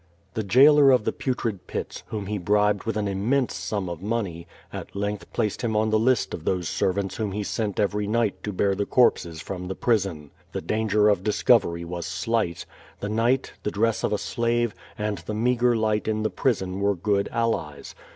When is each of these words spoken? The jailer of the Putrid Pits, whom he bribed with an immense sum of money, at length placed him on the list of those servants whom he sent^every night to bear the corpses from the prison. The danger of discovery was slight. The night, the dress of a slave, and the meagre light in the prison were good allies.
The 0.33 0.41
jailer 0.41 0.89
of 0.89 1.03
the 1.05 1.11
Putrid 1.11 1.67
Pits, 1.67 2.01
whom 2.07 2.25
he 2.25 2.39
bribed 2.39 2.85
with 2.85 2.97
an 2.97 3.07
immense 3.07 3.53
sum 3.53 3.87
of 3.87 4.01
money, 4.01 4.47
at 4.73 4.95
length 4.95 5.31
placed 5.31 5.61
him 5.61 5.75
on 5.75 5.91
the 5.91 5.99
list 5.99 6.33
of 6.33 6.43
those 6.43 6.67
servants 6.67 7.17
whom 7.17 7.33
he 7.33 7.41
sent^every 7.41 8.09
night 8.09 8.41
to 8.41 8.51
bear 8.51 8.73
the 8.73 8.87
corpses 8.87 9.41
from 9.41 9.67
the 9.67 9.75
prison. 9.75 10.31
The 10.53 10.61
danger 10.61 11.07
of 11.07 11.23
discovery 11.23 11.85
was 11.85 12.07
slight. 12.07 12.65
The 12.99 13.09
night, 13.09 13.53
the 13.61 13.69
dress 13.69 14.03
of 14.03 14.11
a 14.11 14.17
slave, 14.17 14.73
and 14.97 15.19
the 15.19 15.35
meagre 15.35 15.75
light 15.75 16.07
in 16.07 16.23
the 16.23 16.31
prison 16.31 16.79
were 16.79 16.95
good 16.95 17.29
allies. 17.31 17.93